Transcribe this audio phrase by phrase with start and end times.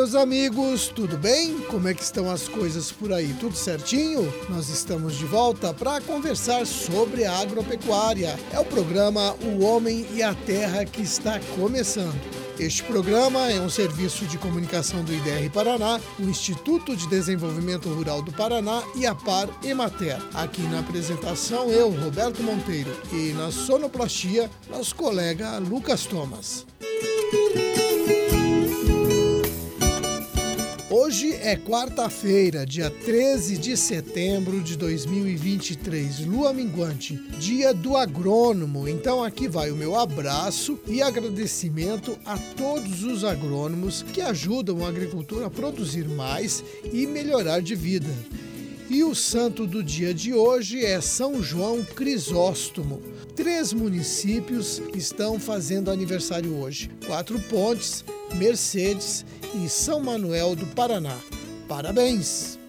[0.00, 1.60] meus amigos, tudo bem?
[1.64, 3.34] Como é que estão as coisas por aí?
[3.34, 4.32] Tudo certinho?
[4.48, 8.34] Nós estamos de volta para conversar sobre a agropecuária.
[8.50, 12.18] É o programa O Homem e a Terra que está começando.
[12.58, 18.22] Este programa é um serviço de comunicação do IDR Paraná, o Instituto de Desenvolvimento Rural
[18.22, 20.18] do Paraná e a Par Emater.
[20.32, 26.64] Aqui na apresentação, eu, Roberto Monteiro, e na sonoplastia, nosso colega Lucas Thomas.
[30.92, 38.88] Hoje é quarta-feira, dia 13 de setembro de 2023, lua minguante, dia do agrônomo.
[38.88, 44.84] Então aqui vai o meu abraço e agradecimento a todos os agrônomos que ajudam o
[44.84, 48.10] agricultor a produzir mais e melhorar de vida.
[48.90, 53.00] E o santo do dia de hoje é São João Crisóstomo.
[53.36, 59.24] Três municípios estão fazendo aniversário hoje: Quatro Pontes, Mercedes
[59.54, 61.16] e São Manuel do Paraná.
[61.68, 62.59] Parabéns!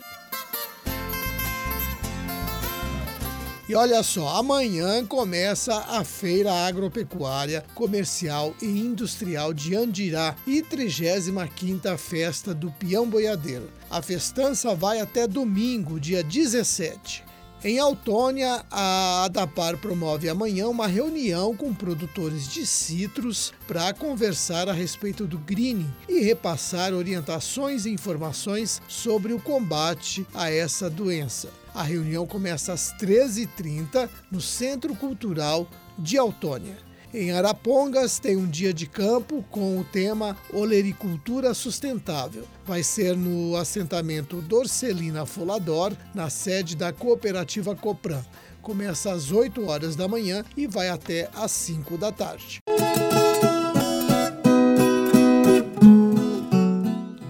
[3.71, 11.97] E olha só, amanhã começa a Feira Agropecuária, Comercial e Industrial de Andirá e 35ª
[11.97, 13.69] Festa do Peão Boiadeiro.
[13.89, 17.23] A festança vai até domingo, dia 17.
[17.63, 24.73] Em Autônia, a Adapar promove amanhã uma reunião com produtores de citros para conversar a
[24.73, 31.49] respeito do greening e repassar orientações e informações sobre o combate a essa doença.
[31.71, 35.67] A reunião começa às 13h30 no Centro Cultural
[35.99, 36.90] de Autônia.
[37.13, 42.45] Em Arapongas tem um dia de campo com o tema Olericultura Sustentável.
[42.65, 48.21] Vai ser no assentamento Dorcelina Folador, na sede da cooperativa Copran.
[48.61, 52.59] Começa às 8 horas da manhã e vai até às 5 da tarde.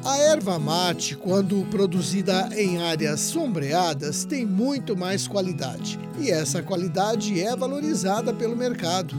[0.05, 5.99] A erva mate, quando produzida em áreas sombreadas, tem muito mais qualidade.
[6.19, 9.17] E essa qualidade é valorizada pelo mercado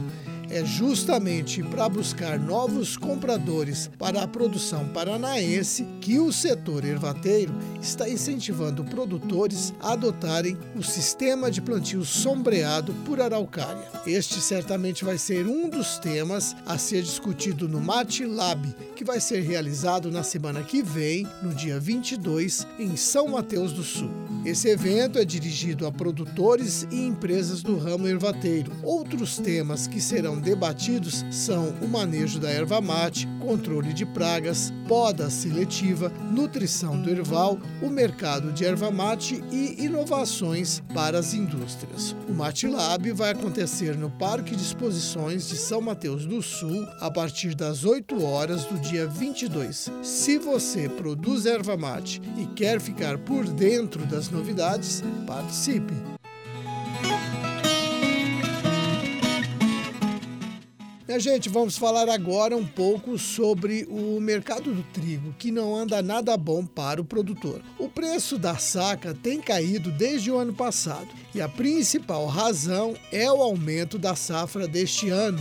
[0.53, 8.07] é justamente para buscar novos compradores para a produção paranaense que o setor ervateiro está
[8.07, 13.89] incentivando produtores a adotarem o sistema de plantio sombreado por araucária.
[14.05, 18.63] Este certamente vai ser um dos temas a ser discutido no Mate Lab,
[18.95, 23.83] que vai ser realizado na semana que vem, no dia 22, em São Mateus do
[23.83, 24.22] Sul.
[24.45, 28.73] Esse evento é dirigido a produtores e empresas do ramo ervateiro.
[28.83, 35.29] Outros temas que serão debatidos são o manejo da erva mate, controle de pragas, poda
[35.29, 42.13] seletiva, nutrição do erval, o mercado de erva mate e inovações para as indústrias.
[42.27, 47.09] O Mate Lab vai acontecer no Parque de Exposições de São Mateus do Sul a
[47.09, 49.89] partir das 8 horas do dia 22.
[50.01, 55.93] Se você produz erva mate e quer ficar por dentro das novidades, participe!
[61.05, 66.01] Minha gente, vamos falar agora um pouco sobre o mercado do trigo, que não anda
[66.01, 67.61] nada bom para o produtor.
[67.77, 73.31] O preço da saca tem caído desde o ano passado e a principal razão é
[73.31, 75.39] o aumento da safra deste ano.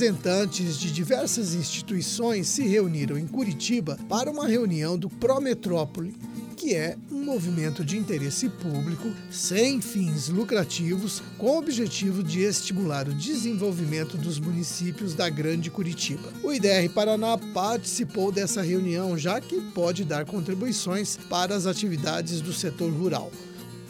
[0.00, 6.14] Representantes de diversas instituições se reuniram em Curitiba para uma reunião do Prometrópole,
[6.56, 13.08] que é um movimento de interesse público sem fins lucrativos, com o objetivo de estimular
[13.08, 16.32] o desenvolvimento dos municípios da Grande Curitiba.
[16.42, 22.54] O IDR Paraná participou dessa reunião, já que pode dar contribuições para as atividades do
[22.54, 23.30] setor rural.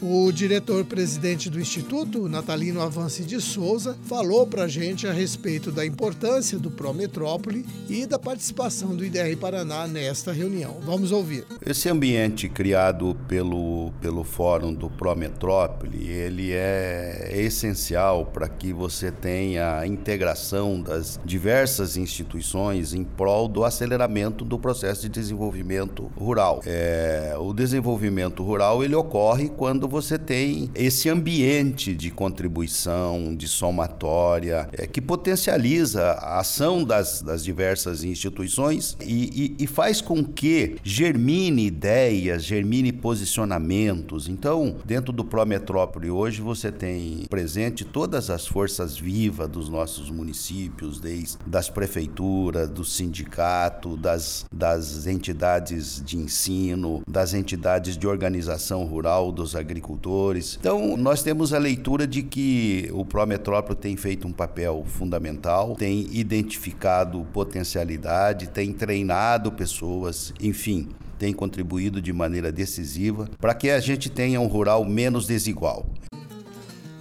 [0.02, 5.84] O diretor-presidente do Instituto, Natalino Avance de Souza, falou para a gente a respeito da
[5.84, 10.78] importância do Prometrópole e da participação do IDR Paraná nesta reunião.
[10.86, 11.44] Vamos ouvir.
[11.64, 19.80] Esse ambiente criado pelo, pelo Fórum do Prometrópole, ele é essencial para que você tenha
[19.80, 26.62] a integração das diversas instituições em prol do aceleramento do processo de desenvolvimento rural.
[26.64, 34.68] É, o desenvolvimento rural ele ocorre quando você tem esse ambiente de contribuição, de somatória,
[34.72, 40.76] é, que potencializa a ação das, das diversas instituições e, e, e faz com que
[40.84, 44.28] germine ideias, germine posicionamentos.
[44.28, 51.00] Então, dentro do Prometrópole hoje, você tem presente todas as forças vivas dos nossos municípios,
[51.00, 59.32] desde das prefeituras, do sindicato, das, das entidades de ensino, das entidades de organização rural,
[59.32, 60.58] dos agricultores agricultores.
[60.60, 66.06] Então, nós temos a leitura de que o Prometrópole tem feito um papel fundamental, tem
[66.12, 70.88] identificado potencialidade, tem treinado pessoas, enfim,
[71.18, 75.86] tem contribuído de maneira decisiva para que a gente tenha um rural menos desigual.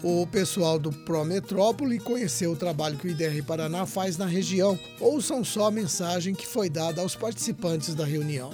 [0.01, 4.79] O pessoal do Prometrópole conheceu o trabalho que o IDR Paraná faz na região.
[4.97, 8.51] Ouçam só a mensagem que foi dada aos participantes da reunião.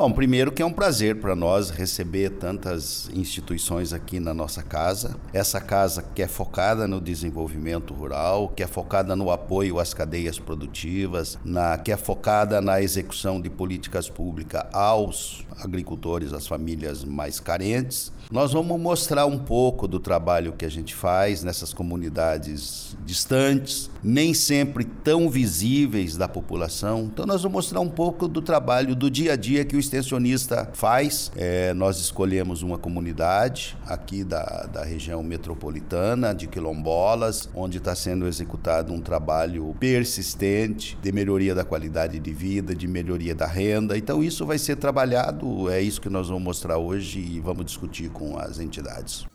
[0.00, 5.14] Bom, primeiro que é um prazer para nós receber tantas instituições aqui na nossa casa.
[5.30, 10.38] Essa casa que é focada no desenvolvimento rural, que é focada no apoio às cadeias
[10.38, 17.38] produtivas, na, que é focada na execução de políticas públicas aos agricultores, às famílias mais
[17.38, 18.10] carentes.
[18.30, 24.32] Nós vamos mostrar um pouco do trabalho que a gente faz nessas comunidades distantes, nem
[24.32, 27.10] sempre tão visíveis da população.
[27.12, 30.70] Então, nós vamos mostrar um pouco do trabalho do dia a dia que o extensionista
[30.72, 31.32] faz.
[31.34, 38.28] É, nós escolhemos uma comunidade aqui da, da região metropolitana de quilombolas, onde está sendo
[38.28, 43.98] executado um trabalho persistente de melhoria da qualidade de vida, de melhoria da renda.
[43.98, 48.10] Então, isso vai ser trabalhado, é isso que nós vamos mostrar hoje e vamos discutir
[48.10, 49.26] com as entidades.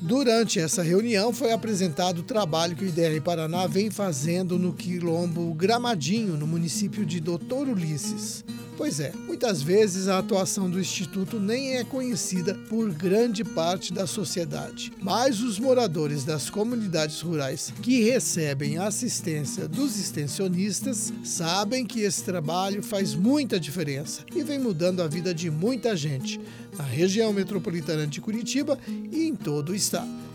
[0.00, 5.54] Durante essa reunião foi apresentado o trabalho que o IDR Paraná vem fazendo no quilombo
[5.54, 8.44] Gramadinho, no município de Doutor Ulisses.
[8.76, 14.06] Pois é, muitas vezes a atuação do Instituto nem é conhecida por grande parte da
[14.06, 22.24] sociedade, mas os moradores das comunidades rurais que recebem assistência dos extensionistas sabem que esse
[22.24, 26.40] trabalho faz muita diferença e vem mudando a vida de muita gente
[26.76, 30.31] na região metropolitana de Curitiba e em todo o estado.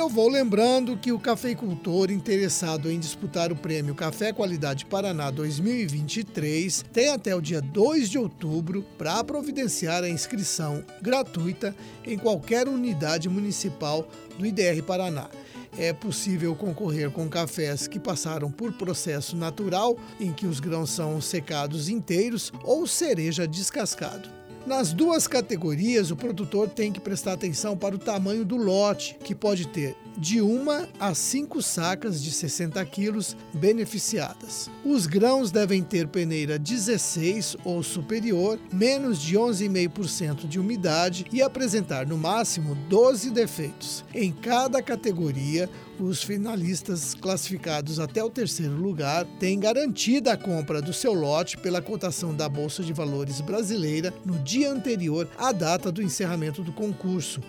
[0.00, 6.86] Eu vou lembrando que o cafeicultor interessado em disputar o prêmio Café Qualidade Paraná 2023
[6.90, 13.28] tem até o dia 2 de outubro para providenciar a inscrição gratuita em qualquer unidade
[13.28, 15.28] municipal do IDR Paraná.
[15.76, 21.20] É possível concorrer com cafés que passaram por processo natural, em que os grãos são
[21.20, 24.39] secados inteiros, ou cereja descascado.
[24.66, 29.34] Nas duas categorias, o produtor tem que prestar atenção para o tamanho do lote, que
[29.34, 34.70] pode ter de uma a cinco sacas de 60 quilos beneficiadas.
[34.84, 42.06] Os grãos devem ter peneira 16 ou superior, menos de 11,5% de umidade e apresentar
[42.06, 44.04] no máximo 12 defeitos.
[44.14, 45.70] Em cada categoria,
[46.04, 51.82] os finalistas classificados até o terceiro lugar têm garantida a compra do seu lote pela
[51.82, 57.40] cotação da Bolsa de Valores brasileira no dia anterior à data do encerramento do concurso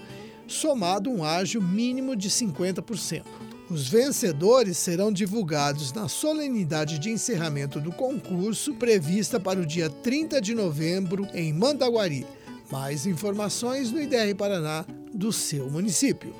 [0.51, 3.23] somado um ágio mínimo de 50%.
[3.69, 10.41] Os vencedores serão divulgados na solenidade de encerramento do concurso, prevista para o dia 30
[10.41, 12.25] de novembro, em Mandaguari.
[12.69, 16.33] Mais informações no IDR Paraná do seu município.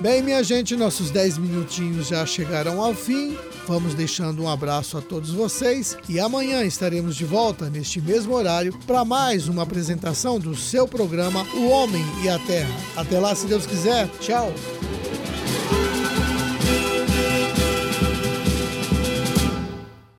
[0.00, 3.38] Bem, minha gente, nossos 10 minutinhos já chegaram ao fim.
[3.68, 8.76] Vamos deixando um abraço a todos vocês e amanhã estaremos de volta neste mesmo horário
[8.84, 12.74] para mais uma apresentação do seu programa O Homem e a Terra.
[12.96, 14.08] Até lá, se Deus quiser.
[14.18, 14.52] Tchau.